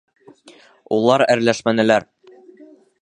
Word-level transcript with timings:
Улар 0.97 1.25
әрләшмәнеләр. 1.35 2.09